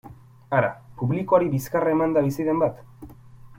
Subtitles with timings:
[0.59, 0.71] Hara,
[1.01, 2.81] publikoari bizkarra emanda bizi den bat?